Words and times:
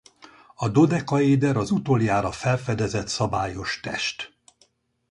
A 0.55 0.69
dodekaéder 0.69 1.55
az 1.57 1.71
utoljára 1.71 2.31
felfedezett 2.31 3.07
szabályos 3.07 3.79
test. 3.79 4.35